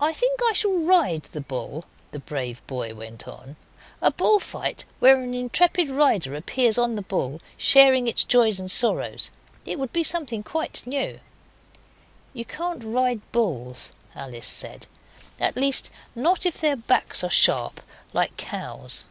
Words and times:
'I 0.00 0.12
think 0.14 0.40
I 0.42 0.52
shall 0.52 0.72
ride 0.76 1.22
the 1.30 1.40
bull,' 1.40 1.84
the 2.10 2.18
brave 2.18 2.60
boy 2.66 2.92
went 2.92 3.28
on. 3.28 3.54
'A 4.02 4.10
bull 4.10 4.40
fight, 4.40 4.84
where 4.98 5.20
an 5.22 5.32
intrepid 5.32 5.88
rider 5.90 6.34
appears 6.34 6.76
on 6.76 6.96
the 6.96 7.02
bull, 7.02 7.40
sharing 7.56 8.08
its 8.08 8.24
joys 8.24 8.58
and 8.58 8.68
sorrows. 8.68 9.30
It 9.64 9.78
would 9.78 9.92
be 9.92 10.02
something 10.02 10.42
quite 10.42 10.84
new.' 10.88 11.20
'You 12.32 12.44
can't 12.44 12.82
ride 12.82 13.20
bulls,' 13.30 13.92
Alice 14.12 14.44
said; 14.48 14.88
'at 15.38 15.54
least, 15.56 15.88
not 16.16 16.44
if 16.44 16.58
their 16.60 16.74
backs 16.74 17.22
are 17.22 17.30
sharp 17.30 17.80
like 18.12 18.36
cows. 18.36 19.04